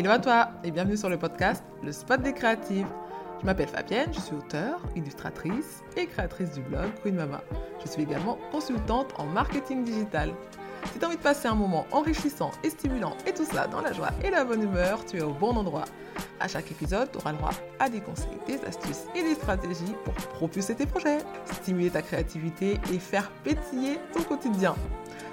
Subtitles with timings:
[0.00, 2.86] Hello à toi et bienvenue sur le podcast Le Spot des créatives.
[3.38, 7.42] Je m'appelle Fabienne, je suis auteure, illustratrice et créatrice du blog Queen Mama.
[7.84, 10.32] Je suis également consultante en marketing digital.
[10.90, 13.82] Si tu as envie de passer un moment enrichissant et stimulant et tout ça dans
[13.82, 15.84] la joie et la bonne humeur, tu es au bon endroit.
[16.40, 19.94] À chaque épisode, tu auras le droit à des conseils, des astuces et des stratégies
[20.06, 21.18] pour propulser tes projets,
[21.52, 24.74] stimuler ta créativité et faire pétiller ton quotidien.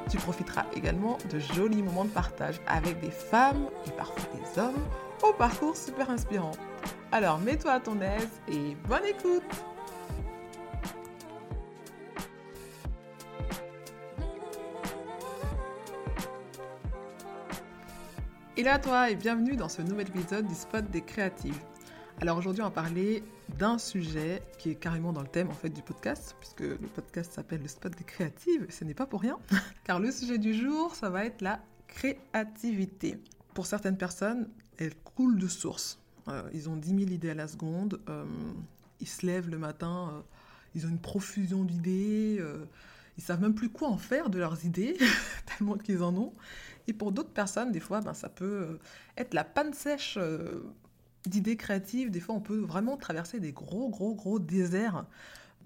[0.10, 4.88] Tu profiteras également de jolis moments de partage avec des femmes et parfois des hommes
[5.22, 6.54] au parcours super inspirant.
[7.12, 9.44] Alors mets-toi à ton aise et bonne écoute
[18.56, 21.60] Hello à toi et bienvenue dans ce nouvel épisode du Spot des créatives.
[22.20, 23.22] Alors aujourd'hui on va parler
[23.60, 27.32] d'un sujet qui est carrément dans le thème en fait du podcast, puisque le podcast
[27.32, 29.38] s'appelle le Spot des créatives, ce n'est pas pour rien,
[29.84, 33.22] car le sujet du jour ça va être la créativité.
[33.54, 36.00] Pour certaines personnes, elle coule de source.
[36.28, 38.26] Euh, ils ont 10 000 idées à la seconde, euh,
[39.00, 40.22] ils se lèvent le matin, euh,
[40.74, 42.44] ils ont une profusion d'idées,
[43.18, 44.98] ils savent même plus quoi en faire de leurs idées,
[45.46, 46.34] tellement qu'ils en ont.
[46.88, 48.80] Et pour d'autres personnes, des fois, ben, ça peut
[49.18, 50.18] être la panne sèche
[51.28, 52.12] d'idées créatives.
[52.12, 55.06] Des fois, on peut vraiment traverser des gros, gros, gros déserts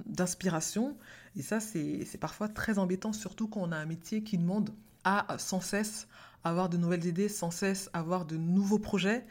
[0.05, 0.97] d'inspiration.
[1.35, 4.71] Et ça, c'est parfois très embêtant, surtout quand on a un métier qui demande
[5.03, 6.07] à sans cesse
[6.43, 9.25] avoir de nouvelles idées, sans cesse avoir de nouveaux projets,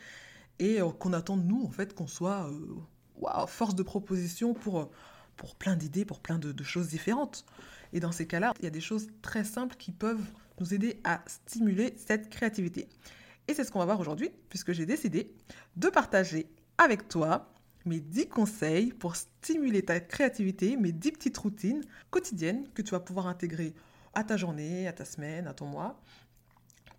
[0.58, 2.50] et euh, qu'on attend de nous, en fait, qu'on soit
[3.46, 4.90] force de proposition pour,
[5.36, 7.44] pour plein d'idées, pour plein de choses différentes.
[7.92, 10.24] Et dans ces cas-là, il y a des choses très simples qui peuvent
[10.60, 12.88] nous aider à stimuler cette créativité.
[13.50, 15.34] Et c'est ce qu'on va voir aujourd'hui, puisque j'ai décidé
[15.74, 16.46] de partager
[16.78, 17.52] avec toi
[17.84, 23.00] mes 10 conseils pour stimuler ta créativité, mes 10 petites routines quotidiennes que tu vas
[23.00, 23.74] pouvoir intégrer
[24.14, 26.00] à ta journée, à ta semaine, à ton mois,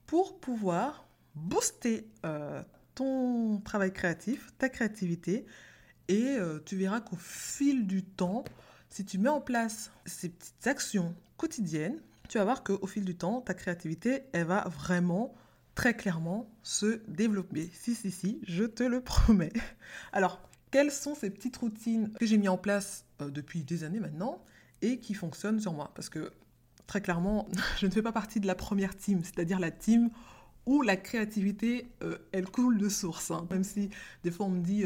[0.08, 2.62] pour pouvoir booster euh,
[2.96, 5.46] ton travail créatif, ta créativité,
[6.10, 8.44] et euh, tu verras qu'au fil du temps,
[8.90, 13.16] si tu mets en place ces petites actions quotidiennes, tu vas voir qu'au fil du
[13.16, 15.34] temps, ta créativité, elle va vraiment
[15.76, 17.70] très clairement se développer.
[17.74, 19.54] Si, si, si, je te le promets.
[20.12, 24.00] Alors, quelles sont ces petites routines que j'ai mis en place euh, depuis des années
[24.00, 24.44] maintenant
[24.82, 25.92] et qui fonctionnent sur moi?
[25.96, 26.32] Parce que
[26.88, 27.48] très clairement,
[27.80, 30.10] je ne fais pas partie de la première team, c'est-à-dire la team
[30.66, 33.32] où la créativité, euh, elle coule de source.
[33.32, 33.48] Hein.
[33.50, 33.90] Même si
[34.24, 34.86] des fois on me dit,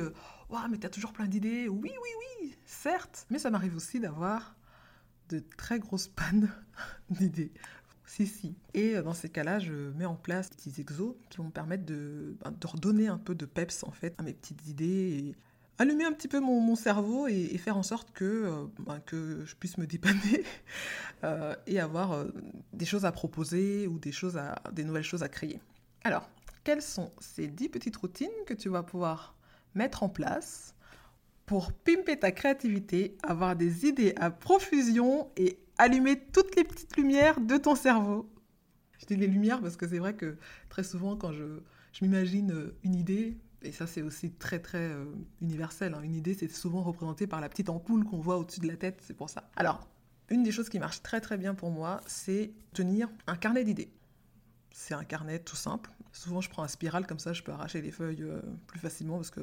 [0.49, 1.67] waouh, mais tu as toujours plein d'idées.
[1.67, 2.09] Oui, oui,
[2.41, 3.25] oui, certes.
[3.29, 4.55] Mais ça m'arrive aussi d'avoir
[5.29, 6.49] de très grosses pannes
[7.09, 7.51] d'idées.
[8.05, 8.55] Si, si.
[8.73, 11.51] Et euh, dans ces cas-là, je mets en place des petits exos qui vont me
[11.51, 14.85] permettre de, ben, de redonner un peu de peps en fait à mes petites idées
[14.85, 15.35] et
[15.79, 19.55] allumer un petit peu mon, cerveau et, faire en sorte que, euh, ben, que je
[19.55, 20.43] puisse me dépanner
[21.23, 22.25] euh, et avoir
[22.73, 25.59] des choses à proposer ou des, choses à, des nouvelles choses à créer.
[26.03, 26.29] Alors,
[26.63, 29.35] quelles sont ces dix petites routines que tu vas pouvoir
[29.73, 30.75] mettre en place
[31.45, 37.39] pour pimper ta créativité, avoir des idées à profusion et allumer toutes les petites lumières
[37.39, 38.29] de ton cerveau.
[38.99, 40.37] Je dis les lumières parce que c'est vrai que
[40.69, 41.61] très souvent quand je,
[42.01, 45.05] m'imagine euh, une idée, et ça c'est aussi très très euh,
[45.41, 48.67] universel, hein, une idée c'est souvent représenté par la petite ampoule qu'on voit au-dessus de
[48.67, 49.49] la tête, c'est pour ça.
[49.55, 49.87] Alors,
[50.29, 53.91] une des choses qui marche très très bien pour moi, c'est tenir un carnet d'idées.
[54.71, 55.94] C'est un carnet tout simple.
[56.15, 59.17] Souvent, je prends un spirale comme ça, je peux arracher les feuilles euh, plus facilement
[59.17, 59.41] parce que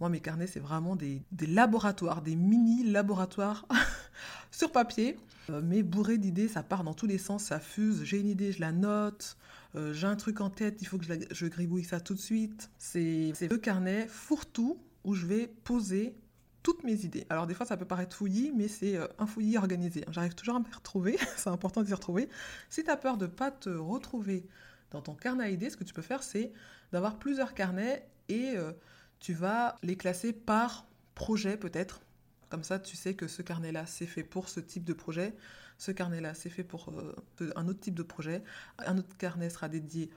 [0.00, 3.66] moi, mes carnets, c'est vraiment des, laboratoires, des mini laboratoires
[4.50, 5.18] sur papier,
[5.50, 6.48] euh, mais bourrés d'idées.
[6.48, 8.04] Ça part dans tous les sens, ça fuse.
[8.04, 9.36] J'ai une idée, je la note.
[9.76, 12.70] Euh, j'ai un truc en tête, il faut que je, gribouille ça tout de suite.
[12.78, 16.16] C'est le carnet fourre-tout où je vais poser
[16.62, 17.26] toutes mes idées.
[17.28, 20.04] Alors des fois ça peut paraître fouillis, mais c'est un fouillis organisé.
[20.10, 22.30] J'arrive toujours à me retrouver, c'est important de retrouver.
[22.70, 24.46] Si tu as peur de pas te retrouver
[24.90, 26.52] dans ton carnet à idées, ce que tu peux faire, c'est
[26.92, 28.72] d'avoir plusieurs carnets et euh,
[29.20, 32.00] tu vas les classer par projet peut-être.
[32.48, 35.34] Comme ça, tu sais que ce carnet-là, c'est fait pour ce type de projet.
[35.76, 38.42] Ce carnet-là, c'est fait pour euh, un autre type de projet.
[38.78, 40.10] Un autre carnet sera dédié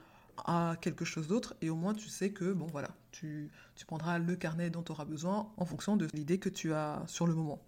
[0.46, 1.54] à quelque chose d'autre.
[1.60, 3.50] Et au moins, tu sais que, bon, voilà, tu,
[3.86, 7.26] prendras le carnet dont tu auras besoin en fonction de l'idée que tu as sur
[7.26, 7.60] le moment.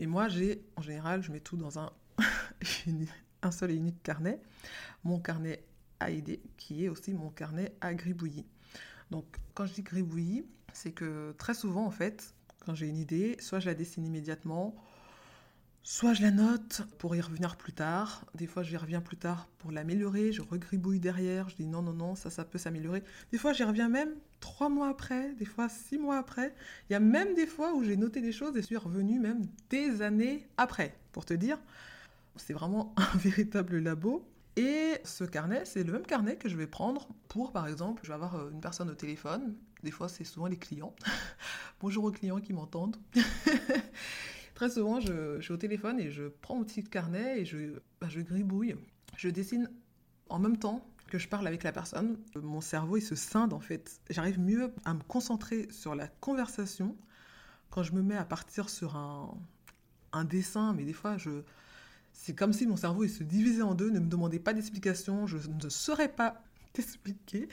[0.00, 1.92] Et moi, j'ai, en général, je mets tout dans un,
[3.42, 4.40] un seul et unique carnet.
[5.04, 5.62] Mon carnet
[6.56, 8.46] qui est aussi mon carnet à gribouillis.
[9.10, 12.34] Donc, quand je dis gribouillis, c'est que très souvent, en fait,
[12.64, 14.74] quand j'ai une idée, soit je la dessine immédiatement,
[15.82, 18.24] soit je la note pour y revenir plus tard.
[18.34, 20.32] Des fois, j'y reviens plus tard pour l'améliorer.
[20.32, 21.48] Je regribouille derrière.
[21.48, 23.02] Je dis non, non, non, ça, ça peut s'améliorer.
[23.32, 26.54] Des fois, j'y reviens même trois mois après, des fois six mois après.
[26.88, 29.42] Il y a même des fois où j'ai noté des choses et suis revenu même
[29.70, 30.96] des années après.
[31.12, 31.58] Pour te dire,
[32.36, 34.28] c'est vraiment un véritable labo.
[34.56, 38.08] Et ce carnet, c'est le même carnet que je vais prendre pour, par exemple, je
[38.08, 39.56] vais avoir euh, une personne au téléphone.
[39.82, 40.94] Des fois, c'est souvent les clients.
[41.80, 42.96] Bonjour aux clients qui m'entendent.
[44.54, 48.08] Très souvent, je, suis au téléphone et je prends mon petit carnet et je, bah,
[48.10, 48.76] je gribouille.
[49.16, 49.70] Je dessine
[50.28, 52.18] en même temps que je parle avec la personne.
[52.36, 54.00] Mon cerveau, il se scinde en fait.
[54.10, 56.96] J'arrive mieux à me concentrer sur la conversation
[57.70, 59.34] quand je me mets à partir sur un,
[60.12, 61.42] un dessin, mais des fois, je,
[62.12, 65.36] c'est comme si mon cerveau se divisait en deux, ne me demandait pas d'explication, je
[65.36, 66.42] ne saurais pas
[66.72, 67.48] t'expliquer.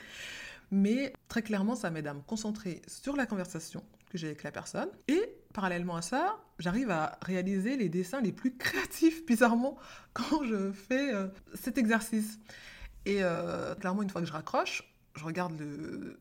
[0.70, 4.52] Mais très clairement, ça m'aide à me concentrer sur la conversation que j'ai avec la
[4.52, 4.88] personne.
[5.08, 9.76] Et parallèlement à ça, j'arrive à réaliser les dessins les plus créatifs, bizarrement,
[10.12, 12.38] quand je fais euh, cet exercice.
[13.06, 14.84] Et euh, clairement, une fois que je raccroche,
[15.16, 16.18] je regarde le,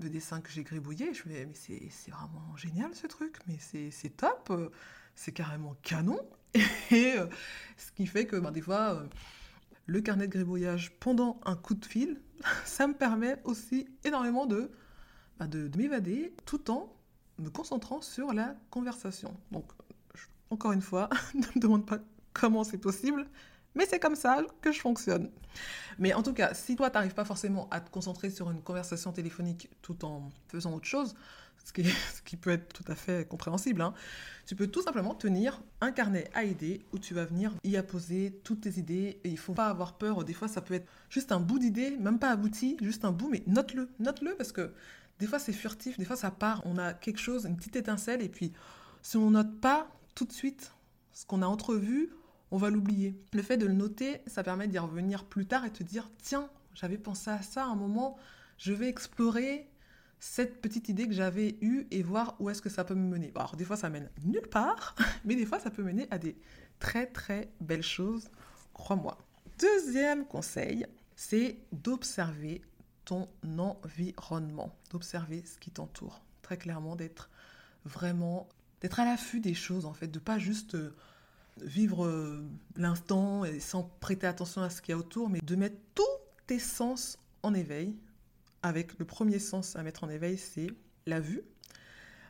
[0.00, 3.58] le dessin que j'ai gribouillé, je me dis, mais c'est vraiment génial ce truc, mais
[3.58, 4.70] c'est top, euh,
[5.14, 6.20] c'est carrément canon.
[6.90, 7.26] Et euh,
[7.76, 9.06] ce qui fait que ben, des fois, euh,
[9.86, 12.20] le carnet de gribouillage pendant un coup de fil,
[12.64, 14.68] ça me permet aussi énormément ben,
[15.46, 16.92] de, m'évader tout en
[17.38, 19.36] me concentrant sur la conversation.
[19.50, 19.72] Donc,
[20.50, 21.98] encore une fois, ne me demande pas
[22.32, 23.26] comment c'est possible,
[23.74, 25.30] mais c'est comme ça que je fonctionne.
[25.98, 28.62] Mais en tout cas, si toi, tu n'arrives pas forcément à te concentrer sur une
[28.62, 31.14] conversation téléphonique tout en faisant autre chose,
[31.64, 33.94] ce qui, peut être tout à fait compréhensible, hein,
[34.46, 38.40] tu peux tout simplement tenir un carnet à idées où tu vas venir y apposer
[38.44, 39.20] toutes tes idées.
[39.24, 40.24] Et il faut pas avoir peur.
[40.24, 43.28] Des fois, ça peut être juste un bout d'idée, même pas abouti, juste un bout,
[43.30, 43.88] mais note-le.
[44.00, 44.72] Note-le parce que
[45.18, 46.62] des fois, c'est furtif, des fois, ça part.
[46.64, 48.52] On a quelque chose, une petite étincelle, et puis
[49.02, 50.72] si on note pas tout de suite
[51.12, 52.10] ce qu'on a entrevu,
[52.50, 53.16] on va l'oublier.
[53.32, 56.50] Le fait de le noter, ça permet d'y revenir plus tard et te dire tiens,
[56.74, 58.18] j'avais pensé à ça à un moment,
[58.58, 59.68] je vais explorer
[60.24, 63.32] cette petite idée que j'avais eue et voir où est-ce que ça peut me mener.
[63.34, 66.36] Alors des fois ça mène nulle part, mais des fois ça peut mener à des
[66.78, 68.30] très très belles choses,
[68.72, 69.18] crois-moi.
[69.58, 70.86] Deuxième conseil,
[71.16, 72.62] c'est d'observer
[73.04, 73.28] ton
[73.58, 76.22] environnement, d'observer ce qui t'entoure.
[76.42, 77.28] Très clairement, d'être
[77.84, 78.48] vraiment,
[78.80, 80.94] d'être à l'affût des choses en fait, de pas juste euh,
[81.60, 85.56] vivre euh, l'instant et sans prêter attention à ce qu'il y a autour, mais de
[85.56, 86.04] mettre tous
[86.46, 87.96] tes sens en éveil.
[88.62, 90.68] Avec le premier sens à mettre en éveil, c'est
[91.06, 91.42] la vue.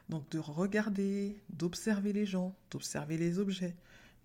[0.09, 3.77] Donc de regarder, d'observer les gens, d'observer les objets,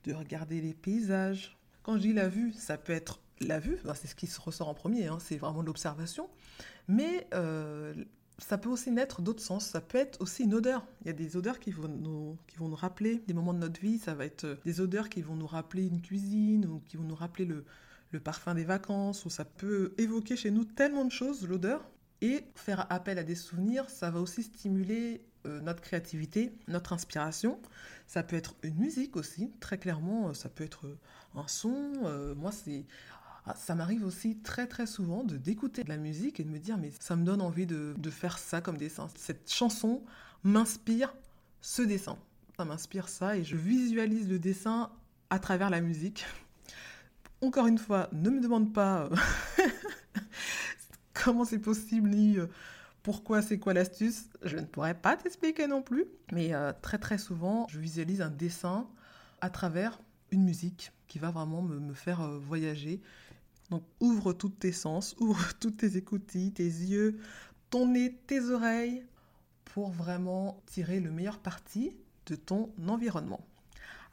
[0.04, 1.58] de regarder les paysages.
[1.84, 4.68] Quand je dis la vue, ça peut être la vue, c'est ce qui se ressort
[4.68, 6.28] en premier, hein, c'est vraiment l'observation.
[6.88, 7.94] Mais euh,
[8.40, 9.66] ça peut aussi naître d'autres sens.
[9.66, 10.86] Ça peut être aussi une odeur.
[11.02, 12.38] Il y a des odeurs qui vont, nous,
[12.76, 13.98] rappeler des moments de notre vie.
[13.98, 17.04] Ça va être euh, des odeurs qui vont nous rappeler une cuisine ou qui vont
[17.04, 17.66] nous rappeler le,
[18.12, 19.26] le parfum des vacances.
[19.26, 21.90] Ou ça peut évoquer chez nous tellement de choses, l'odeur.
[22.22, 27.60] Et faire appel à des souvenirs, ça va aussi stimuler euh, notre créativité, notre inspiration.
[28.08, 30.34] Ça peut être une musique aussi, très clairement.
[30.34, 30.98] Ça peut être
[31.36, 31.92] un son.
[32.06, 32.86] Euh, moi, c'est
[33.50, 36.60] ah, ça m'arrive aussi très très souvent de d'écouter de la musique et de me
[36.60, 39.08] dire mais ça me donne envie de, de faire ça comme dessin.
[39.16, 40.04] Cette chanson
[40.44, 41.16] m'inspire
[41.62, 42.18] ce dessin.
[42.58, 44.92] Ça m'inspire ça et je visualise le dessin
[45.30, 46.26] à travers la musique.
[47.42, 49.16] Encore une fois, ne me demande pas euh,
[51.24, 52.48] comment c'est possible ni euh,
[53.04, 54.26] pourquoi c'est quoi l'astuce?
[54.44, 56.06] Je ne pourrais pas t'expliquer non plus.
[56.32, 58.88] Mais euh, très très souvent, je visualise un dessin
[59.42, 60.00] à travers
[60.32, 63.02] une musique qui va vraiment me, faire voyager
[63.70, 67.20] donc ouvre toutes tes sens, ouvre toutes tes écoutilles, tes yeux,
[67.70, 69.04] ton nez, tes oreilles,
[69.66, 73.46] pour vraiment tirer le meilleur parti de ton environnement.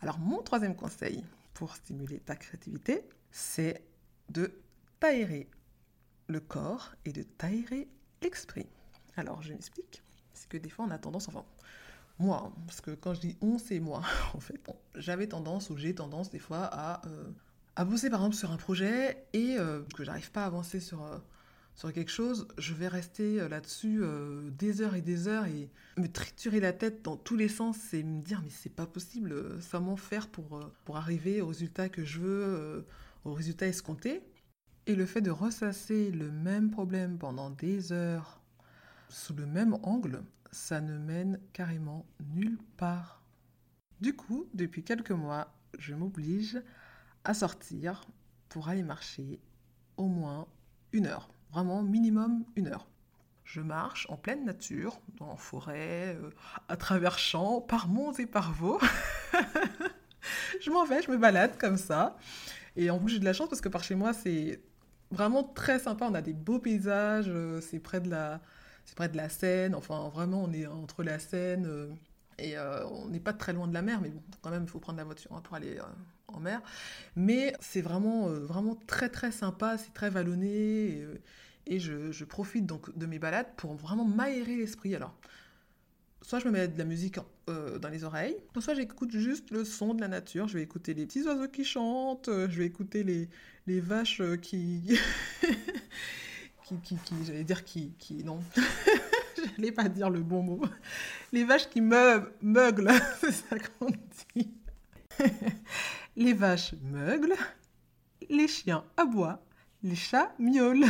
[0.01, 1.25] Alors mon troisième conseil
[1.55, 3.83] pour stimuler ta créativité, c'est
[4.29, 4.53] de
[5.01, 5.49] t'aérer
[6.27, 7.89] le corps et de t'aérer
[8.23, 8.67] l'esprit.
[9.17, 10.03] Alors je m'explique.
[10.33, 11.45] C'est que des fois on a tendance, enfin
[12.19, 14.03] moi, parce que quand je dis on, c'est moi
[14.35, 14.61] en fait.
[14.95, 17.31] J'avais tendance ou j'ai tendance des fois à euh,
[17.77, 21.03] à bosser par exemple sur un projet et euh, que j'arrive pas à avancer sur,
[21.05, 21.19] euh,
[21.75, 24.03] sur quelque chose, je vais rester euh, là-dessus
[24.57, 28.03] des heures et des heures et me triturer la tête dans tous les sens et
[28.03, 32.21] me dire mais c'est pas possible, comment faire pour, pour arriver au résultat que je
[32.21, 32.87] veux,
[33.25, 34.23] au résultat escompté.
[34.87, 38.41] Et le fait de ressasser le même problème pendant des heures
[39.09, 40.23] sous le même angle,
[40.53, 43.23] ça ne mène carrément nulle part.
[44.03, 46.61] Du coup, depuis quelques mois, je m'oblige
[47.25, 48.05] à sortir
[48.51, 49.41] pour aller marcher
[49.97, 50.47] au moins
[50.93, 51.31] une heure.
[51.51, 52.87] Vraiment, minimum une heure.
[53.45, 56.31] Je marche en pleine nature, dans forêt, euh,
[56.69, 58.81] à travers champs, par monts et par vaux.
[60.61, 62.17] je m'en vais, je me balade comme ça.
[62.77, 64.61] Et en plus, j'ai de la chance parce que par chez moi, c'est
[65.11, 66.07] vraiment très sympa.
[66.11, 68.41] On a des beaux paysages, euh, c'est près de la,
[68.85, 69.75] c'est près de la Seine.
[69.75, 71.89] Enfin, vraiment, on est entre la Seine, euh,
[72.39, 74.69] Et euh, on n'est pas très loin de la mer, mais bon, quand même, il
[74.69, 75.79] faut prendre la voiture hein, pour aller
[76.29, 76.61] en mer.
[77.17, 81.07] Mais c'est vraiment, vraiment très, très sympa, c'est très vallonné.
[81.67, 84.95] Et, je, je, profite donc de mes balades pour vraiment m'aérer l'esprit.
[84.95, 85.15] Alors,
[86.25, 89.93] soit je me mets de la musique dans les oreilles, soit j'écoute juste le son
[89.95, 90.49] de la nature.
[90.49, 93.29] Je vais écouter les petits oiseaux qui chantent, je vais écouter les,
[93.67, 94.99] les vaches qui...
[96.65, 98.43] qui, qui, qui j'allais dire qui, qui non.
[99.59, 100.63] n'allais pas dire le bon mot.
[101.33, 102.31] Les vaches qui meuglent,
[103.21, 103.91] c'est ça qu'on
[104.35, 104.51] dit.
[106.17, 107.37] les vaches meuglent,
[108.29, 109.45] les chiens aboient,
[109.83, 110.87] les chats miaulent.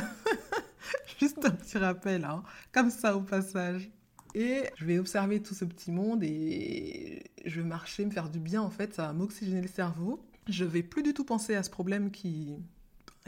[1.18, 3.90] Juste un petit rappel, hein, comme ça au passage.
[4.34, 8.40] Et je vais observer tout ce petit monde et je vais marcher, me faire du
[8.40, 10.24] bien en fait, ça va m'oxygéner le cerveau.
[10.48, 12.56] Je vais plus du tout penser à ce problème qui,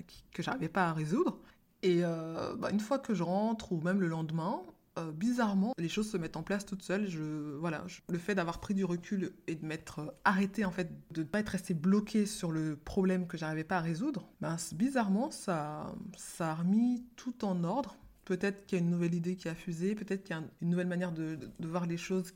[0.06, 1.38] qui que j'arrivais pas à résoudre.
[1.82, 4.62] Et euh, bah, une fois que je rentre, ou même le lendemain,
[4.98, 7.08] euh, bizarrement, les choses se mettent en place toutes seules.
[7.08, 10.90] Je, voilà, le fait d'avoir pris du recul et de m'être euh, arrêté, en fait,
[11.12, 14.56] de ne pas être resté bloqué sur le problème que j'arrivais pas à résoudre, ben,
[14.74, 17.96] bizarrement, ça, ça a remis tout en ordre.
[18.26, 20.68] Peut-être qu'il y a une nouvelle idée qui a fusé, peut-être qu'il y a une
[20.68, 22.32] nouvelle manière de, voir les choses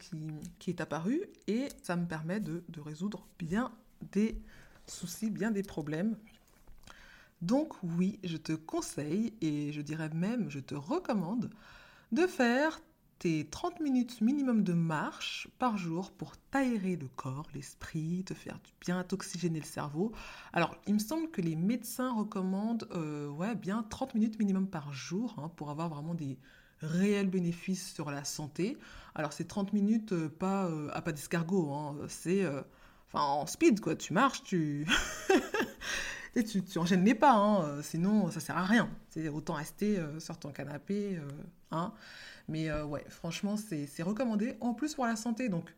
[0.59, 3.70] qui, est apparue, et ça me permet de résoudre bien
[4.12, 4.40] des
[4.87, 6.16] soucis, bien des problèmes.
[7.42, 11.50] Donc oui, je te conseille, et je dirais même, je te recommande
[12.12, 12.80] de faire
[13.20, 18.58] tes 30 minutes minimum de marche par jour pour t'aérer le corps, l'esprit, te faire
[18.64, 20.12] du bien, t'oxygéner le cerveau.
[20.54, 25.34] Alors, il me semble que les médecins recommandent euh, bien 30 minutes minimum par jour
[25.36, 26.38] hein, pour avoir vraiment des
[26.80, 28.78] réels bénéfices sur la santé.
[29.14, 32.46] Alors, c'est 30 minutes euh, pas euh, à pas d'escargot, hein, c'est
[33.12, 34.86] en speed quoi, tu marches, tu
[36.34, 38.88] tu, tu enchaînes les pas, hein, euh, sinon ça sert à rien.
[39.08, 41.16] C'est autant rester euh, sur ton canapé.
[41.16, 41.28] Euh,
[41.72, 41.92] hein.
[42.49, 44.56] Mais ouais, franchement, c'est recommandé.
[44.60, 45.72] En plus pour la santé, donc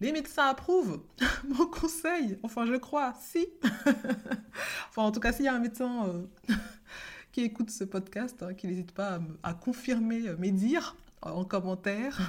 [0.00, 1.02] les médecins approuvent
[1.48, 2.38] mon conseil.
[2.42, 3.46] Enfin, je crois, si.
[4.90, 6.22] enfin, en tout cas, s'il y a un médecin
[7.32, 12.20] qui écoute ce podcast, hein, qui n'hésite pas à, à, confirmer mes dires en commentaire.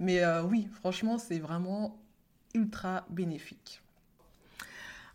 [0.00, 2.00] Mais oui, franchement, c'est vraiment
[2.52, 3.80] ultra bénéfique.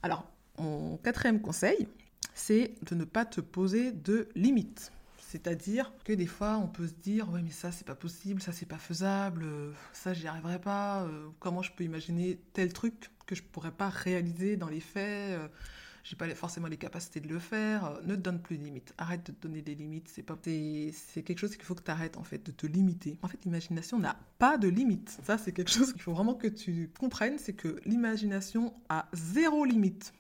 [0.03, 0.25] Alors,
[0.57, 1.87] mon quatrième conseil,
[2.33, 4.91] c'est de ne pas te poser de limites.
[5.33, 8.51] C'est-à-dire que des fois, on peut se dire, ouais, mais ça, c'est pas possible, ça,
[8.51, 13.09] c'est pas faisable, euh, ça, j'y arriverai pas, euh, comment je peux imaginer tel truc
[13.25, 15.47] que je pourrais pas réaliser dans les faits, euh,
[16.03, 19.25] j'ai pas forcément les capacités de le faire, ne te donne plus de limites, arrête
[19.25, 22.17] de te donner des limites, c'est pas, c'est quelque chose qu'il faut que tu arrêtes,
[22.17, 23.17] en fait, de te limiter.
[23.23, 25.17] En fait, l'imagination n'a pas de limites.
[25.23, 29.65] Ça, c'est quelque chose qu'il faut vraiment que tu comprennes, c'est que l'imagination a zéro
[29.65, 30.13] limite.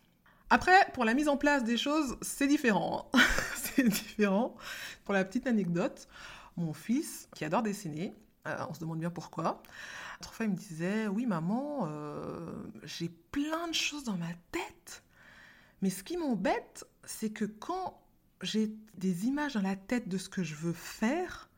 [0.53, 3.09] Après, pour la mise en place des choses, c'est différent.
[3.55, 4.55] c'est différent.
[5.03, 6.07] Pour la petite anecdote,
[6.57, 8.13] mon fils, qui adore dessiner,
[8.45, 9.63] euh, on se demande bien pourquoi,
[10.21, 15.03] fois il me disait Oui, maman, euh, j'ai plein de choses dans ma tête.
[15.81, 17.99] Mais ce qui m'embête, c'est que quand
[18.43, 21.49] j'ai des images dans la tête de ce que je veux faire,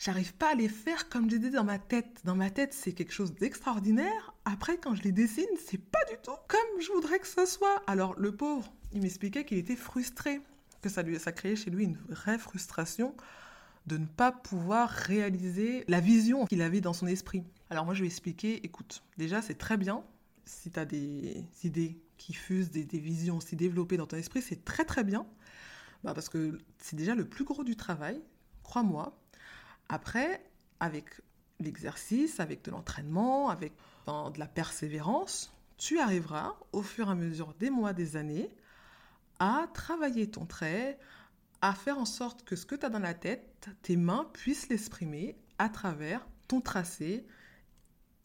[0.00, 2.22] j'arrive pas à les faire comme j'ai dit dans ma tête.
[2.24, 4.34] Dans ma tête, c'est quelque chose d'extraordinaire.
[4.48, 7.82] Après, quand je les dessine, c'est pas du tout comme je voudrais que ce soit.
[7.88, 10.40] Alors, le pauvre, il m'expliquait qu'il était frustré,
[10.82, 13.16] que ça lui, ça créait chez lui une vraie frustration
[13.88, 17.42] de ne pas pouvoir réaliser la vision qu'il avait dans son esprit.
[17.70, 20.04] Alors moi, je lui ai expliqué, écoute, déjà, c'est très bien
[20.44, 24.64] si tu as des idées qui fusent, des, visions aussi développées dans ton esprit, c'est
[24.64, 25.26] très très bien.
[26.04, 28.22] Bah, parce que c'est déjà le plus gros du travail,
[28.62, 29.18] crois-moi.
[29.88, 30.40] Après,
[30.78, 31.06] avec
[31.60, 33.72] l'exercice, avec de l'entraînement, avec
[34.06, 38.50] de la persévérance, tu arriveras au fur et à mesure des mois, des années,
[39.38, 40.98] à travailler ton trait,
[41.60, 44.68] à faire en sorte que ce que tu as dans la tête, tes mains puissent
[44.68, 47.26] l'exprimer à travers ton tracé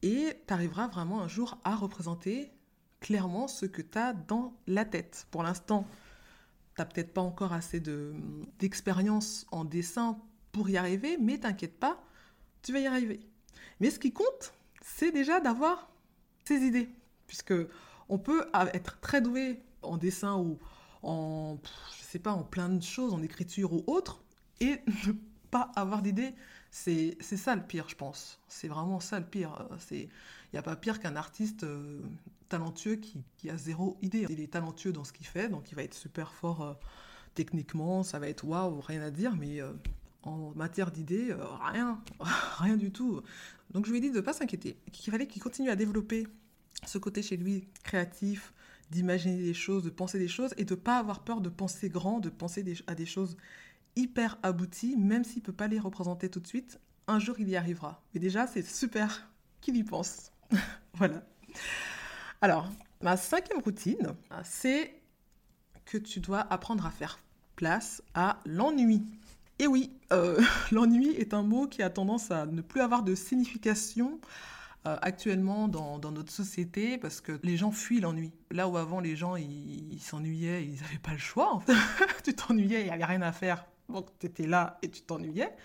[0.02, 2.52] et tu arriveras vraiment un jour à représenter
[3.00, 5.28] clairement ce que tu as dans la tête.
[5.32, 5.86] Pour l'instant,
[6.76, 7.82] tu n'as peut-être pas encore assez
[8.60, 10.20] d'expérience en dessin
[10.52, 12.04] pour y arriver, mais t'inquiète pas,
[12.64, 13.20] tu vas y arriver.
[13.80, 15.90] Mais ce qui compte, c'est déjà d'avoir
[16.46, 16.90] ces idées,
[17.28, 17.54] puisque
[18.10, 20.60] on peut être très doué en dessin ou
[21.04, 21.58] en,
[21.98, 24.22] je sais pas, en plein de choses, en écriture ou autre,
[24.60, 25.14] et ne
[25.50, 26.34] pas avoir d'idées,
[26.70, 28.40] c'est ça le pire, je pense.
[28.48, 29.68] C'est vraiment ça le pire.
[29.92, 30.10] Il
[30.54, 32.02] n'y a pas pire qu'un artiste euh,
[32.50, 34.26] talentueux qui, a zéro idée.
[34.30, 36.74] Il est talentueux dans ce qu'il fait, donc il va être super fort euh,
[37.36, 39.74] techniquement, ça va être waouh, rien à dire, mais euh,
[40.24, 42.02] en matière d'idées, euh, rien,
[42.60, 43.22] rien du tout.
[43.72, 46.28] Donc je lui ai dit de ne pas s'inquiéter, qu'il fallait qu'il continue à développer
[46.86, 48.54] ce côté chez lui créatif,
[48.90, 51.90] d'imaginer des choses, de penser des choses, et de ne pas avoir peur de penser
[51.90, 53.38] grand, de penser à des choses
[53.96, 56.80] hyper abouties, même s'il ne peut pas les représenter tout de suite.
[57.08, 58.04] Un jour, il y arrivera.
[58.14, 60.32] Mais déjà, c'est super qu'il y pense.
[60.94, 61.24] voilà.
[62.42, 62.70] Alors,
[63.02, 64.94] ma cinquième routine, c'est
[65.86, 67.20] que tu dois apprendre à faire
[67.56, 69.04] place à l'ennui.
[69.62, 70.42] Et oui, euh,
[70.72, 74.20] l'ennui est un mot qui a tendance à ne plus avoir de signification
[74.88, 78.34] euh, actuellement dans, notre société parce que les gens fuient l'ennui.
[78.50, 81.62] Là où avant les gens ils s'ennuyaient, ils n'avaient pas le choix.
[82.24, 83.68] Tu t'ennuyais, il n'y avait rien à faire.
[83.88, 85.56] Donc tu étais là et tu t'ennuyais.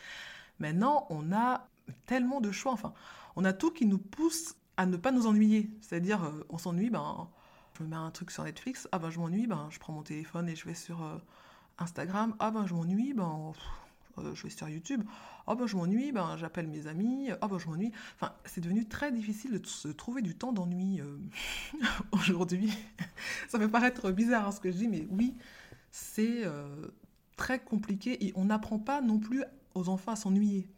[0.59, 1.67] Maintenant, on a
[2.05, 2.73] tellement de choix.
[2.73, 2.93] Enfin,
[3.35, 5.71] on a tout qui nous pousse à ne pas nous ennuyer.
[5.81, 7.31] C'est-à-dire, euh, on s'ennuie, ben,
[7.79, 10.03] je me mets un truc sur Netflix, ah ben je m'ennuie, ben, je prends mon
[10.03, 10.99] téléphone et je vais sur
[11.79, 13.53] Instagram, ah ben je m'ennuie, ben
[14.19, 15.03] euh, je vais sur YouTube,
[15.47, 17.93] ah ben je m'ennuie, ben j'appelle mes amis, ah ben je m'ennuie.
[18.17, 21.19] Enfin, c'est devenu très difficile de se trouver du temps d'ennui euh,
[22.13, 22.73] aujourd'hui.
[23.49, 25.35] Ça peut paraître bizarre hein, ce que je dis, mais oui,
[25.91, 26.45] c'est
[27.37, 29.43] très compliqué et on n'apprend pas non plus
[29.75, 30.69] aux enfants à s'ennuyer.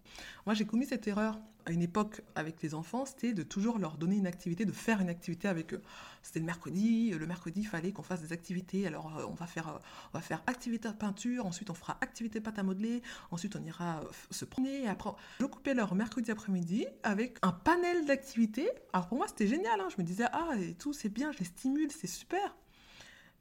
[0.46, 3.98] Moi, j'ai commis cette erreur à une époque avec les enfants, c'était de toujours leur
[3.98, 5.82] donner une activité, de faire une activité avec eux.
[6.22, 8.86] C'était le mercredi, le mercredi, il fallait qu'on fasse des activités.
[8.86, 9.78] Alors, euh, on va faire, euh,
[10.12, 14.00] on va faire activité peinture, ensuite on fera activité pâte à modeler, ensuite on ira
[14.00, 14.88] euh, se promener.
[14.88, 15.10] Après,
[15.40, 18.70] je coupais leur mercredi après-midi avec un panel d'activités.
[18.94, 19.80] Alors pour moi, c'était génial.
[19.80, 19.88] Hein.
[19.94, 22.56] Je me disais ah et tout, c'est bien, je les stimule, c'est super.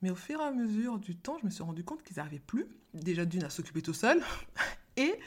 [0.01, 2.39] Mais au fur et à mesure du temps, je me suis rendu compte qu'ils n'arrivaient
[2.39, 4.22] plus, déjà d'une à s'occuper tout seul,
[4.98, 5.17] et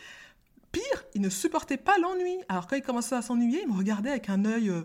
[0.73, 2.39] Pire, il ne supportait pas l'ennui.
[2.49, 4.83] Alors quand il commençait à s'ennuyer, il me regardait avec un œil euh,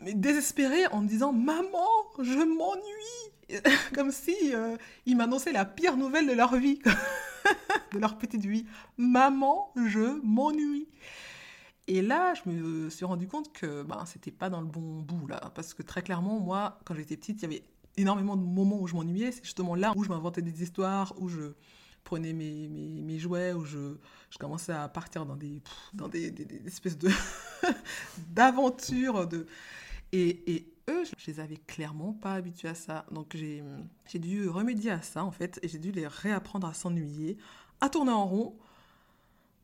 [0.14, 3.26] désespéré en me disant Maman, je m'ennuie
[3.94, 6.80] Comme si euh, il m'annonçait la pire nouvelle de leur vie,
[7.92, 8.66] de leur petite vie.
[8.96, 10.88] Maman, je m'ennuie.
[11.88, 15.28] Et là, je me suis rendu compte que ben, c'était pas dans le bon bout,
[15.28, 15.52] là.
[15.54, 17.62] Parce que très clairement, moi, quand j'étais petite, il y avait
[17.96, 19.30] énormément de moments où je m'ennuyais.
[19.30, 21.52] C'est justement là où je m'inventais des histoires, où je
[22.06, 23.96] prenais mes, jouets, où je,
[24.38, 25.60] commençais à partir dans des,
[26.64, 26.96] espèces
[28.30, 29.26] d'aventures.
[29.26, 29.46] De...
[30.12, 33.04] Et, et, eux, je les avais clairement pas habitués à ça.
[33.10, 37.36] Donc j'ai dû remédier à ça, en fait, et j'ai dû les réapprendre à s'ennuyer,
[37.80, 38.56] à tourner en rond,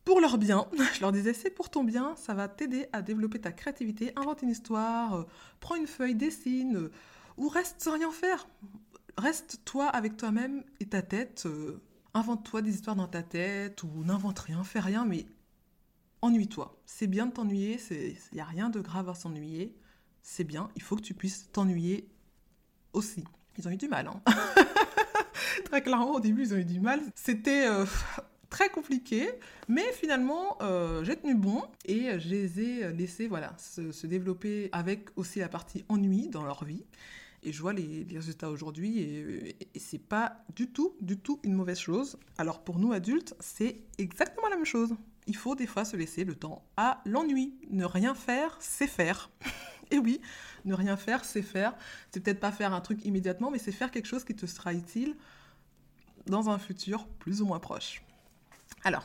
[0.05, 0.67] pour leur bien.
[0.95, 4.43] Je leur disais, c'est pour ton bien, ça va t'aider à développer ta créativité, invente
[4.43, 5.27] une histoire, euh,
[5.61, 6.93] prends une feuille, dessine, euh,
[7.37, 8.49] ou reste sans rien faire.
[9.17, 11.45] Reste toi avec toi-même et ta tête.
[11.47, 11.81] Euh,
[12.15, 15.27] Invente-toi des histoires dans ta tête ou n'invente rien, fais rien, mais
[16.21, 16.79] ennuie-toi.
[16.85, 19.75] C'est bien de t'ennuyer, il n'y a rien de grave à s'ennuyer.
[20.23, 22.09] C'est bien, il faut que tu puisses t'ennuyer
[22.93, 23.25] aussi.
[23.59, 24.09] Ils ont eu du mal.
[24.09, 24.21] Hein
[25.65, 27.01] très clairement, au début, ils ont eu du mal.
[27.15, 27.87] C'était euh,
[28.51, 29.31] très compliqué,
[29.69, 34.69] mais finalement, euh, j'ai tenu bon et je les ai laissés voilà, se, se développer
[34.73, 36.85] avec aussi la partie ennui dans leur vie.
[37.43, 41.55] Et je vois les, résultats aujourd'hui et, et c'est pas du tout, du tout une
[41.55, 42.19] mauvaise chose.
[42.39, 44.95] Alors pour nous adultes, c'est exactement la même chose.
[45.27, 47.55] Il faut des fois se laisser le temps à l'ennui.
[47.71, 49.31] Ne rien faire, c'est faire.
[49.91, 50.21] et oui,
[50.65, 51.75] ne rien faire, c'est faire.
[52.11, 54.73] C'est peut-être pas faire un truc immédiatement, mais c'est faire quelque chose qui te sera
[54.73, 55.17] utile
[56.27, 58.03] dans un futur plus ou moins proche.
[58.85, 59.05] Alors,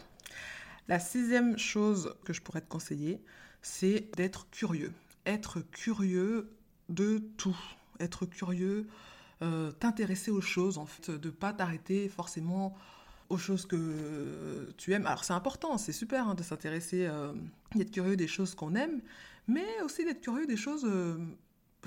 [0.87, 3.21] la sixième chose que je pourrais te conseiller,
[3.61, 4.93] c'est d'être curieux.
[5.25, 6.49] Être curieux
[6.89, 7.57] de tout
[7.99, 8.87] être curieux,
[9.41, 12.75] euh, t'intéresser aux choses, en fait, de pas t'arrêter forcément
[13.29, 15.05] aux choses que tu aimes.
[15.05, 17.33] Alors c'est important, c'est super hein, de s'intéresser, euh,
[17.75, 19.01] d'être curieux des choses qu'on aime,
[19.47, 21.17] mais aussi d'être curieux des choses euh,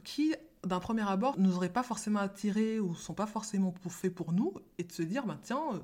[0.05, 4.33] qui, d'un premier abord, nous auraient pas forcément attirés ou sont pas forcément faits pour
[4.33, 5.83] nous, et de se dire, bah, tiens,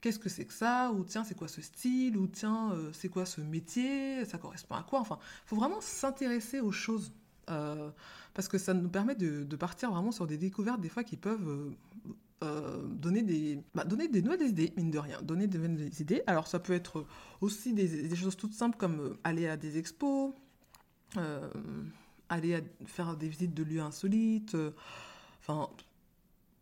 [0.00, 0.92] qu'est-ce que c'est que ça?
[0.92, 2.16] Ou tiens, c'est quoi ce style?
[2.16, 4.24] Ou tiens, c'est quoi ce métier?
[4.24, 5.00] Ça correspond à quoi?
[5.00, 7.12] Enfin, il faut vraiment s'intéresser aux choses
[7.50, 7.90] euh,
[8.34, 11.48] parce que ça nous permet de, partir vraiment sur des découvertes des fois qui peuvent
[11.48, 11.70] euh,
[12.44, 16.22] euh, donner, des, bah, donner des nouvelles idées, mine de rien, donner des nouvelles idées.
[16.26, 17.04] Alors ça peut être
[17.40, 20.32] aussi des, choses toutes simples comme aller à des expos,
[22.28, 24.56] aller faire des visites de lieux insolites,
[25.40, 25.68] enfin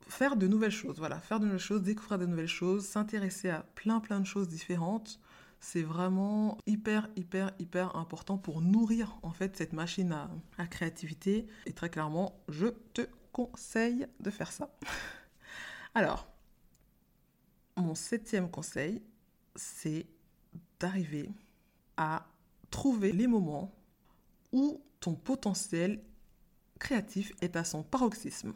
[0.09, 3.66] faire de nouvelles choses, voilà, faire de nouvelles choses, découvrir de nouvelles choses, s'intéresser à
[3.75, 5.20] plein plein de choses différentes
[5.61, 10.16] c'est vraiment hyper, hyper, hyper important pour nourrir en fait cette machine
[10.59, 11.47] à, créativité.
[11.66, 14.71] Et très clairement, je te conseille de faire ça.
[15.95, 16.29] Alors,
[17.77, 19.03] mon septième conseil,
[19.55, 20.07] c'est
[20.79, 21.31] d'arriver
[21.97, 22.27] à
[22.71, 23.75] trouver les moments
[24.53, 26.03] où ton potentiel
[26.79, 28.53] créatif est à son paroxysme.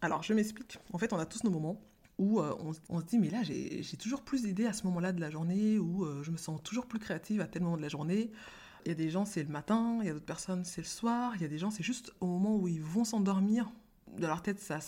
[0.00, 0.78] Alors, je m'explique.
[0.92, 1.80] En fait, on a tous nos moments
[2.18, 2.54] où euh,
[2.88, 5.78] on, se dit mais là j'ai toujours plus d'idées à ce moment-là de la journée,
[5.78, 8.30] où euh, je me sens toujours plus créative à tel moment de la journée.
[8.84, 10.86] Il y a des gens c'est le matin, il y a d'autres personnes c'est le
[10.86, 13.70] soir, il y a des gens c'est juste au moment où ils vont s'endormir.
[14.18, 14.78] Dans leur tête ça,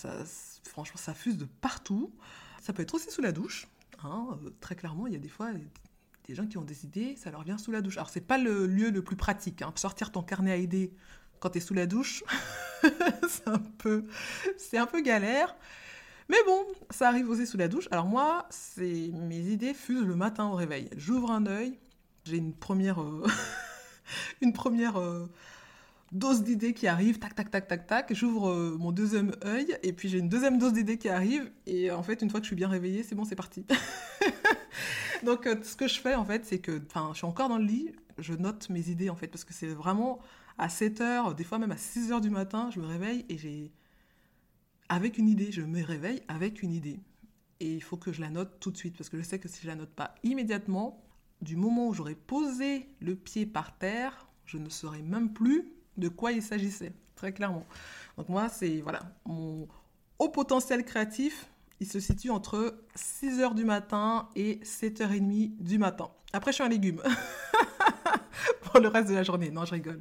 [0.63, 2.13] franchement ça fuse de partout.
[2.63, 3.69] Ça peut être aussi sous la douche.
[4.05, 5.51] Hein, euh, très clairement il y a des fois
[6.27, 7.97] des gens qui ont des idées, ça leur vient sous la douche.
[7.97, 9.63] Alors, c'est pas le lieu le plus pratique.
[9.63, 9.73] Hein.
[9.77, 10.93] Sortir ton carnet à idées
[11.39, 12.25] quand tu es sous la douche,
[13.29, 14.05] c'est un, peu,
[14.73, 15.55] un peu galère.
[16.29, 17.89] Mais bon, ça arrive aussi sous la douche.
[17.91, 20.89] Alors moi, c'est mes idées fusent le matin au réveil.
[20.97, 21.79] J'ouvre un œil,
[22.25, 23.25] j'ai une première, euh,
[24.41, 25.31] une première euh,
[26.11, 28.13] dose d'idées qui arrive, tac, tac, tac, tac, tac.
[28.13, 31.51] J'ouvre euh, mon deuxième œil et puis j'ai une deuxième dose d'idées qui arrive.
[31.67, 33.65] Et en fait, une fois que je suis bien réveillée, c'est bon, c'est parti.
[35.25, 37.65] Donc, ce que je fais en fait, c'est que, enfin, je suis encore dans le
[37.65, 40.19] lit, je note mes idées en fait, parce que c'est vraiment
[40.59, 43.39] à 7 heures, des fois même à 6 heures du matin, je me réveille et
[43.39, 43.73] j'ai.
[44.89, 47.01] Avec une idée, je me réveille avec une idée.
[47.61, 49.49] Et il faut que je la note tout de suite, parce que je sais que
[49.49, 51.03] si je la note pas immédiatement,
[51.41, 56.09] du moment où j'aurai posé le pied par terre, je ne saurais même plus de
[56.09, 57.67] quoi il s'agissait, très clairement.
[58.17, 59.67] Donc moi, c'est voilà, mon
[60.19, 61.49] haut potentiel créatif,
[61.81, 66.11] il se situe entre 6h du matin et 7h30 du matin.
[66.33, 67.03] Après, je suis un légume
[68.63, 69.51] pour le reste de la journée.
[69.51, 70.01] Non, je rigole.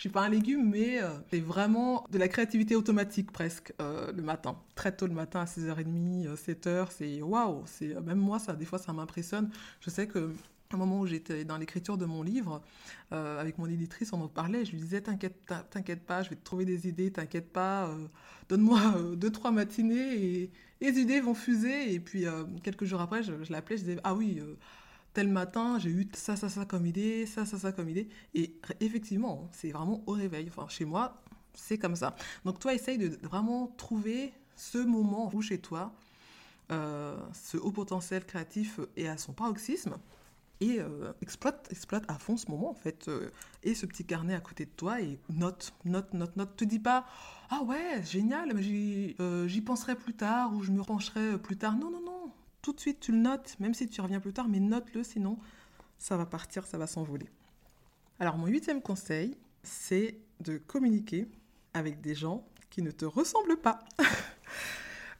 [0.00, 4.10] Je suis pas un légume, mais euh, c'est vraiment de la créativité automatique presque euh,
[4.12, 4.56] le matin.
[4.74, 7.64] Très tôt le matin à 6h30, 7h, euh, c'est waouh.
[7.66, 9.50] C'est Même moi, ça, des fois, ça m'impressionne.
[9.82, 10.32] Je sais que
[10.72, 12.62] un moment où j'étais dans l'écriture de mon livre,
[13.10, 16.44] avec mon éditrice, on en parlait, je lui disais, t'inquiète, t'inquiète pas, je vais te
[16.44, 17.92] trouver des idées, t'inquiète pas,
[18.48, 18.80] donne-moi
[19.16, 21.92] deux, trois matinées et les idées vont fuser.
[21.92, 22.24] Et puis,
[22.62, 24.40] quelques jours après, je, je l'appelais, je disais, ah oui,
[25.12, 28.08] tel matin, j'ai eu ça, ça, ça comme idée, ça, ça, ça comme idée.
[28.34, 30.48] Et effectivement, c'est vraiment au réveil.
[30.48, 31.22] Enfin, chez moi,
[31.54, 32.14] c'est comme ça.
[32.44, 35.92] Donc, toi, essaye de vraiment trouver ce moment où chez toi,
[36.70, 39.96] euh, ce haut potentiel créatif est à son paroxysme
[40.60, 43.08] et euh, exploite, exploite à fond ce moment en fait.
[43.08, 43.30] Euh,
[43.64, 46.56] et ce petit carnet à côté de toi et note, note, note, note.
[46.56, 47.06] Te dis pas,
[47.48, 51.76] ah ouais, génial, mais j'y penserai plus tard ou je me pencherai plus tard.
[51.76, 52.09] Non, non, non
[52.62, 55.38] tout de suite tu le notes, même si tu reviens plus tard, mais note-le, sinon
[55.98, 57.26] ça va partir, ça va s'envoler.
[58.18, 61.28] Alors mon huitième conseil, c'est de communiquer
[61.74, 63.80] avec des gens qui ne te ressemblent pas.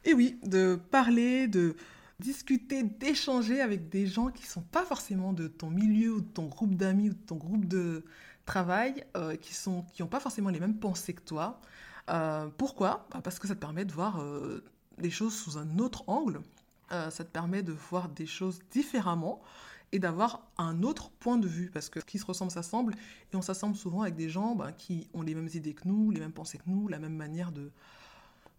[0.05, 1.75] Et oui, de parler, de
[2.19, 6.27] discuter, d'échanger avec des gens qui ne sont pas forcément de ton milieu ou de
[6.27, 8.03] ton groupe d'amis ou de ton groupe de
[8.45, 11.59] travail, euh, qui n'ont pas forcément les mêmes pensées que toi.
[12.09, 13.07] Euh, pourquoi?
[13.11, 14.63] Bah, Parce que ça te permet de voir euh,
[14.97, 16.41] les choses sous un autre angle,
[16.91, 19.41] euh, ça te permet de voir des choses différemment
[19.91, 21.69] et d'avoir un autre point de vue.
[21.71, 22.95] Parce que qui se ressemble s'assemble,
[23.33, 26.11] et on s'assemble souvent avec des gens ben, qui ont les mêmes idées que nous,
[26.11, 27.71] les mêmes pensées que nous, la même manière de,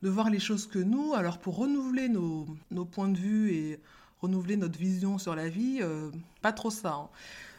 [0.02, 1.14] voir les choses que nous.
[1.14, 3.80] Alors pour renouveler nos, nos points de vue et
[4.20, 6.94] renouveler notre vision sur la vie, euh, pas trop ça.
[6.94, 7.08] Hein.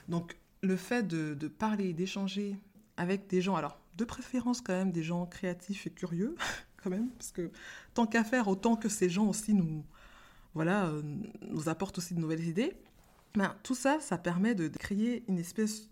[0.09, 2.57] Donc le fait de, de parler, d'échanger
[2.97, 6.35] avec des gens, alors de préférence quand même des gens créatifs et curieux,
[6.83, 7.51] quand même, parce que
[7.93, 9.83] tant qu'à faire, autant que ces gens aussi nous,
[10.53, 11.01] voilà, euh,
[11.41, 12.75] nous apporte aussi de nouvelles idées.
[13.35, 15.89] Ben, tout ça, ça permet de créer une espèce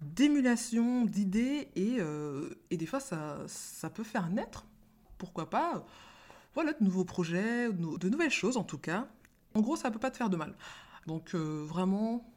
[0.00, 4.66] d'émulation d'idées et, euh, et, des fois ça, ça, peut faire naître,
[5.18, 5.86] pourquoi pas,
[6.54, 9.08] voilà, de nouveaux projets, de nouvelles choses en tout cas.
[9.54, 10.54] En gros, ça ne peut pas te faire de mal.
[11.06, 12.28] Donc euh, vraiment,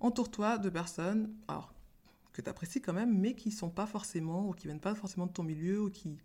[0.00, 1.72] entoure-toi de personnes alors,
[2.32, 5.26] que tu apprécies quand même, mais qui sont pas forcément, ou qui viennent pas forcément
[5.26, 6.18] de ton milieu, ou qui,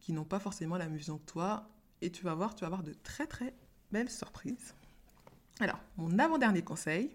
[0.00, 1.68] qui n'ont pas forcément la vision que toi.
[2.02, 3.54] Et tu vas voir, tu vas avoir de très très
[3.92, 4.74] belle surprise.
[5.60, 7.10] Alors, mon avant-dernier conseil,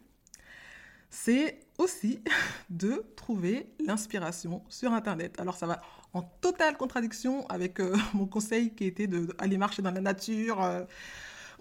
[1.09, 2.19] c'est aussi
[2.69, 5.39] de trouver l'inspiration sur Internet.
[5.39, 5.81] Alors, ça va
[6.13, 10.83] en totale contradiction avec euh, mon conseil qui était d'aller marcher dans la nature euh,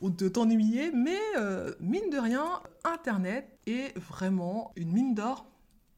[0.00, 5.46] ou de t'ennuyer, mais euh, mine de rien, Internet est vraiment une mine d'or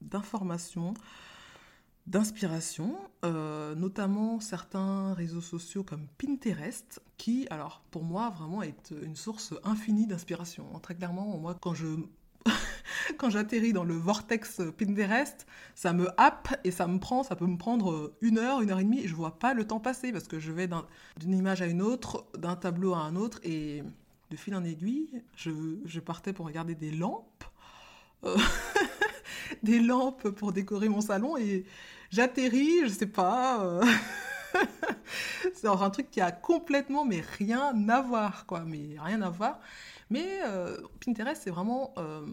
[0.01, 0.95] d'informations
[2.07, 9.17] d'inspiration, euh, notamment certains réseaux sociaux comme Pinterest, qui, alors pour moi, vraiment est une
[9.17, 10.67] source infinie d'inspiration.
[10.81, 11.87] Très clairement, moi, quand je
[13.19, 17.47] quand j'atterris dans le vortex Pinterest, ça me happe et ça me prend, ça peut
[17.47, 20.13] me prendre une heure, une heure et demie, et je vois pas le temps passer
[20.13, 20.69] parce que je vais
[21.19, 23.83] d'une image à une autre, d'un tableau à un autre, et
[24.31, 25.51] de fil en aiguille, je,
[25.85, 27.45] je partais pour regarder des lampes.
[28.25, 28.37] Euh,
[29.63, 31.65] des lampes pour décorer mon salon et
[32.11, 33.65] j'atterris, je sais pas.
[33.65, 33.85] Euh,
[35.55, 39.61] c'est un truc qui a complètement mais rien à voir quoi, mais rien à voir.
[40.11, 42.27] Mais euh, Pinterest c'est vraiment euh,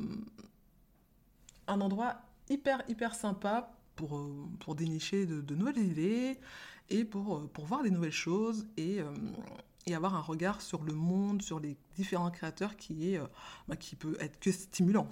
[1.67, 2.15] un endroit
[2.49, 4.19] hyper hyper sympa pour,
[4.59, 6.39] pour dénicher de, nouvelles idées
[6.89, 8.99] et pour, pour voir des nouvelles choses et,
[9.85, 13.21] et avoir un regard sur le monde, sur les différents créateurs qui, est,
[13.67, 15.07] bah, qui peut être que stimulant.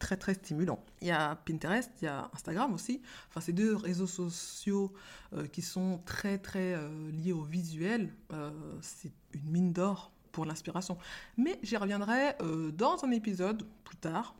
[0.00, 0.82] Très très stimulant.
[1.00, 3.00] Il y a Pinterest, il y a Instagram aussi.
[3.28, 4.92] Enfin, ces deux réseaux sociaux
[5.34, 10.46] euh, qui sont très très euh, liés au visuel, euh, c'est une mine d'or pour
[10.46, 10.98] l'inspiration.
[11.36, 12.36] Mais j'y reviendrai
[12.74, 14.36] dans un épisode plus tard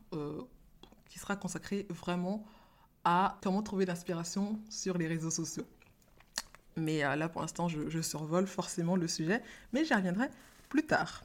[1.08, 2.44] qui sera consacré vraiment
[3.02, 5.66] à comment trouver l'inspiration sur les réseaux sociaux.
[6.76, 9.42] Mais là, pour l'instant, je, je, survole forcément le sujet,
[9.72, 10.30] mais j'y reviendrai
[10.68, 11.24] plus tard.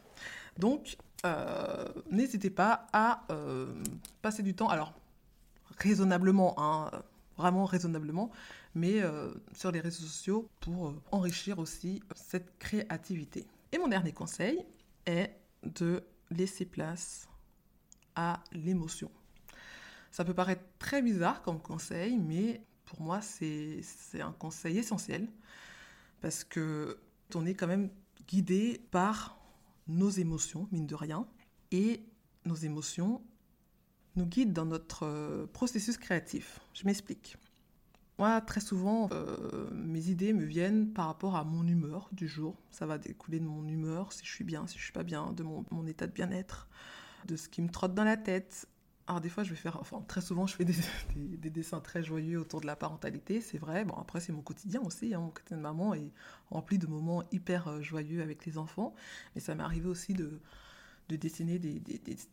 [0.57, 0.97] Donc,
[2.11, 3.25] n'hésitez pas à
[4.21, 4.69] passer du temps.
[4.69, 4.93] Alors,
[5.77, 6.91] raisonnablement, hein,
[7.37, 8.31] vraiment raisonnablement,
[8.73, 13.45] mais euh, sur les réseaux sociaux pour euh, enrichir aussi cette créativité.
[13.71, 14.65] Et mon dernier conseil
[15.05, 15.31] est
[15.63, 17.27] de laisser place
[18.15, 19.11] à l'émotion.
[20.11, 23.81] Ça peut paraître très bizarre comme conseil, mais pour moi, c'est
[24.21, 25.27] un conseil essentiel
[26.21, 26.97] parce que
[27.33, 27.89] on est quand même
[28.27, 29.37] guidé par
[29.87, 31.27] nos émotions, mine de rien,
[31.71, 32.03] et
[32.45, 33.21] nos émotions
[34.15, 36.59] nous guident dans notre euh, processus créatif.
[36.73, 37.37] Je m'explique.
[38.17, 42.55] Moi, très souvent, euh, mes idées me viennent par rapport à mon humeur du jour.
[42.71, 45.33] Ça va découler de mon humeur, si je suis bien, si je suis pas bien,
[45.33, 46.69] de mon, état de bien-être,
[47.27, 48.69] de ce qui me trotte dans la tête.
[49.07, 50.65] Alors des fois, je vais faire, enfin très souvent, je fais
[51.15, 53.85] des, dessins très joyeux autour de la parentalité, c'est vrai.
[53.85, 55.13] Bon, après, c'est mon quotidien aussi.
[55.13, 55.19] Hein.
[55.19, 56.11] Mon quotidien de maman est
[56.49, 58.95] rempli de moments hyper euh, joyeux avec les enfants.
[59.35, 60.39] Mais ça m'est arrivé aussi de,
[61.09, 61.79] de dessiner des,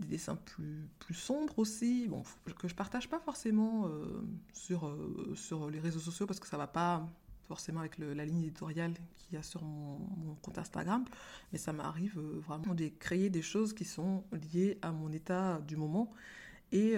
[0.01, 2.23] dessins plus, sombres aussi, bon,
[2.59, 6.57] que je partage pas forcément euh, sur, euh, sur les réseaux sociaux parce que ça
[6.57, 7.07] va pas
[7.49, 9.99] forcément avec la ligne éditoriale qu'il y a sur mon,
[10.41, 11.05] compte Instagram,
[11.53, 15.77] mais ça m'arrive vraiment de créer des choses qui sont liées à mon état du
[15.77, 16.11] moment.
[16.73, 16.95] Et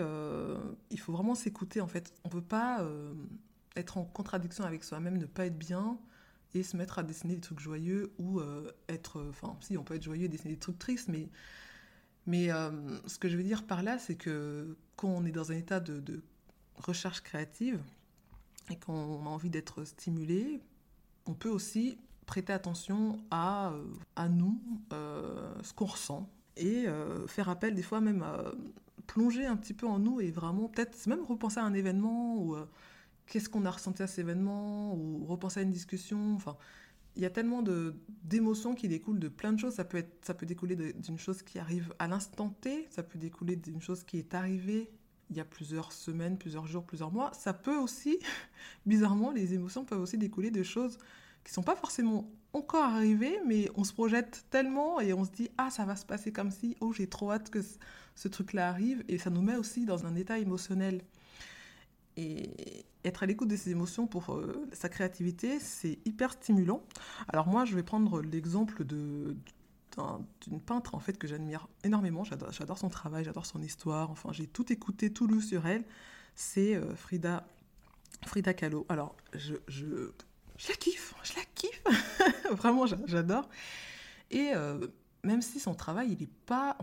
[0.90, 2.12] il faut vraiment s'écouter en fait.
[2.24, 2.86] On peut pas
[3.76, 5.98] être en contradiction avec soi-même, ne pas être bien
[6.54, 8.40] et se mettre à dessiner des trucs joyeux ou
[8.88, 9.26] être...
[9.28, 11.28] Enfin, si, on peut être joyeux et dessiner des trucs tristes, mais
[12.26, 12.70] mais euh,
[13.06, 15.80] ce que je veux dire par là, c'est que quand on est dans un état
[15.80, 16.22] de,
[16.76, 17.80] recherche créative
[18.70, 20.60] et qu'on a envie d'être stimulé,
[21.26, 23.84] on peut aussi prêter attention à, euh,
[24.16, 24.60] à nous,
[24.92, 26.86] euh, ce qu'on ressent, et
[27.26, 28.44] faire appel des fois même à
[29.06, 32.56] plonger un petit peu en nous et vraiment peut-être même repenser à un événement ou
[33.26, 36.34] qu'est-ce qu'on a ressenti à cet événement ou repenser à une discussion.
[36.34, 36.56] Enfin,
[37.16, 37.62] il y a tellement
[38.24, 39.74] d'émotions qui découlent de plein de choses.
[39.74, 43.18] Ça peut, être, ça peut découler d'une chose qui arrive à l'instant T, ça peut
[43.18, 44.90] découler d'une chose qui est arrivée
[45.30, 47.32] il y a plusieurs semaines, plusieurs jours, plusieurs mois.
[47.32, 48.18] Ça peut aussi,
[48.86, 50.98] bizarrement, les émotions peuvent aussi découler de choses
[51.44, 55.50] qui sont pas forcément encore arrivées, mais on se projette tellement et on se dit
[55.58, 57.60] ah ça va se passer comme si, oh j'ai trop hâte que
[58.14, 61.02] ce truc-là arrive et ça nous met aussi dans un état émotionnel.
[62.16, 66.82] Et être à l'écoute de ses émotions pour euh, sa créativité, c'est hyper stimulant.
[67.28, 69.40] Alors moi, je vais prendre l'exemple d'une
[70.64, 72.22] peintre en fait que j'admire énormément.
[72.24, 74.10] J'adore son travail, j'adore son histoire.
[74.10, 75.84] Enfin, j'ai tout écouté, tout lu sur elle.
[76.36, 77.46] C'est euh, Frida
[78.26, 78.86] Frida Kahlo.
[78.88, 80.10] Alors, je, je,
[80.56, 81.82] je, la kiffe, je la kiffe.
[82.52, 83.48] Vraiment, j'adore.
[84.30, 84.86] Et euh,
[85.24, 86.76] même si son travail, il n'est pas,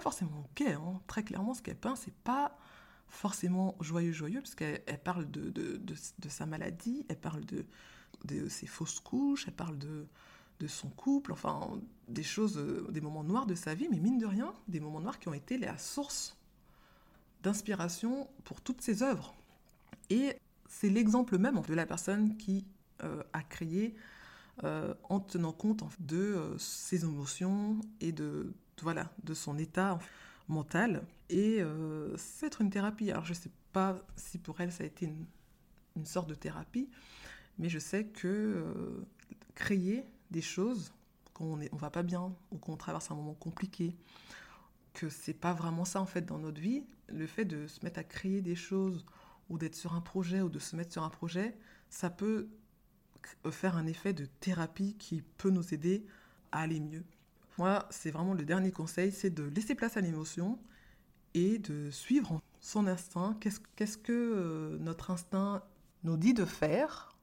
[0.00, 0.72] forcément gay.
[0.72, 1.00] Hein.
[1.06, 2.56] Très clairement, ce qu'elle peint, c'est pas
[3.08, 5.82] forcément joyeux, joyeux, parce qu'elle parle de,
[6.28, 10.06] sa maladie, elle parle de, ses fausses couches, elle parle de,
[10.60, 14.18] de son couple, enfin des choses, euh, des moments noirs de sa vie, mais mine
[14.18, 16.36] de rien, des moments noirs qui ont été la source
[17.42, 19.34] d'inspiration pour toutes ses œuvres.
[20.10, 20.36] Et
[20.68, 22.64] c'est l'exemple même de la personne qui
[23.02, 23.96] euh, a créé
[24.64, 29.98] euh, en tenant compte de ses émotions et de, voilà, de son état
[30.48, 33.10] mental et euh, c'est être une thérapie.
[33.10, 35.26] Alors je ne sais pas si pour elle ça a été une,
[36.04, 36.88] sorte de thérapie,
[37.58, 39.06] mais je sais que euh,
[39.54, 40.94] créer des choses
[41.34, 43.94] quand on ne on va pas bien ou qu'on traverse un moment compliqué,
[44.94, 48.00] que c'est pas vraiment ça en fait dans notre vie, le fait de se mettre
[48.00, 49.04] à créer des choses
[49.50, 51.56] ou d'être sur un projet ou de se mettre sur un projet,
[51.90, 52.48] ça peut
[53.50, 56.04] faire un effet de thérapie qui peut nous aider
[56.52, 57.04] à aller mieux.
[57.58, 60.58] Moi, c'est vraiment le dernier conseil, c'est de laisser place à l'émotion
[61.34, 63.36] et de suivre son instinct.
[63.40, 65.62] Qu'est-ce que euh, notre instinct
[66.04, 67.14] nous dit de faire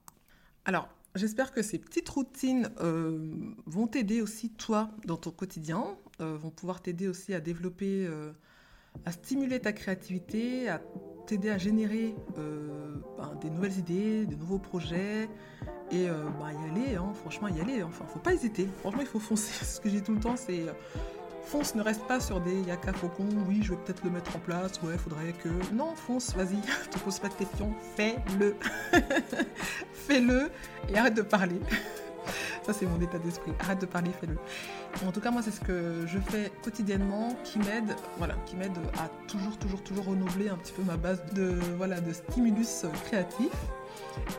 [0.66, 3.34] Alors, j'espère que ces petites routines euh,
[3.66, 8.08] vont t'aider aussi, toi, dans ton quotidien, euh, vont pouvoir t'aider aussi à développer,
[9.06, 10.82] à stimuler ta créativité, à
[11.28, 15.30] t'aider à générer ben, des nouvelles idées, de nouveaux projets,
[15.92, 17.84] et ben, y aller, hein, franchement, y aller.
[17.84, 18.68] Enfin, faut pas hésiter.
[18.80, 19.54] Franchement, il faut foncer.
[19.66, 20.66] Ce que j'ai tout le temps, c'est
[21.48, 24.40] fonce, ne reste pas sur des yaka faucon, oui, je vais peut-être le mettre en
[24.40, 25.50] place, ouais, faudrait que.
[25.74, 26.60] Non, fonce, vas-y,
[26.92, 28.56] te pose pas de questions, fais-le.
[29.94, 30.52] fais-le
[30.90, 31.60] et arrête de parler.
[32.64, 33.54] Ça, c'est mon état d'esprit.
[33.62, 34.38] Arrête de parler, fais-le.
[35.06, 38.78] En tout cas, moi, c'est ce que je fais quotidiennement qui m'aide, voilà, qui m'aide
[38.98, 43.52] à toujours, toujours, toujours renouveler un petit peu ma base de, voilà, de stimulus créatif.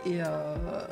[0.05, 0.85] Et, euh,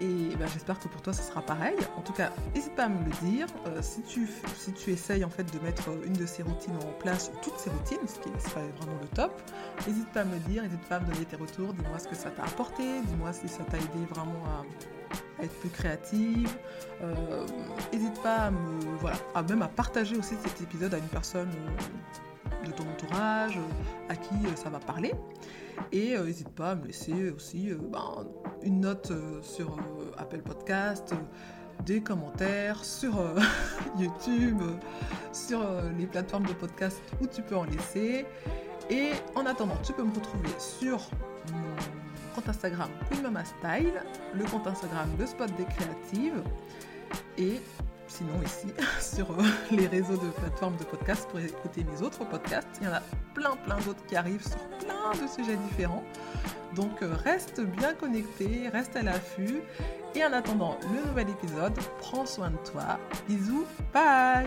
[0.00, 1.76] Et ben, j'espère que pour toi, ce sera pareil.
[1.96, 3.46] En tout cas, n'hésite pas à me le dire.
[3.66, 6.92] Euh, si, tu, si tu essayes en fait de mettre une de ces routines en
[7.00, 9.40] place, ou toutes ces routines, ce qui serait vraiment le top,
[9.86, 11.72] n'hésite pas à me le dire, n'hésite pas à me donner tes retours.
[11.74, 15.70] Dis-moi ce que ça t'a apporté, dis-moi si ça t'a aidé vraiment à, être plus
[15.70, 16.50] créative.
[17.92, 21.50] N'hésite pas à me, voilà, à même à partager aussi cet épisode à une personne
[22.64, 23.58] de ton entourage,
[24.08, 25.12] à qui ça va parler.
[25.92, 28.26] Et n'hésite pas à me laisser aussi ben,
[28.62, 29.12] une note
[29.42, 29.76] sur
[30.16, 31.14] Apple Podcast,
[31.86, 33.14] des commentaires sur
[33.98, 34.62] YouTube,
[35.32, 35.60] sur
[35.98, 38.26] les plateformes de podcast où tu peux en laisser.
[38.90, 40.98] Et en attendant, tu peux me retrouver sur
[41.52, 44.02] mon compte Instagram Queen Style,
[44.34, 46.42] le compte Instagram Le Spot des Créatives
[47.36, 47.60] et
[48.08, 48.68] sinon ici
[49.00, 52.68] sur euh, les réseaux de plateformes de podcast pour écouter mes autres podcasts.
[52.80, 53.02] Il y en a
[53.34, 56.04] plein plein d'autres qui arrivent sur plein de sujets différents.
[56.74, 59.62] Donc euh, reste bien connecté, reste à l'affût.
[60.14, 62.98] Et en attendant le nouvel épisode, prends soin de toi.
[63.28, 64.46] Bisous, bye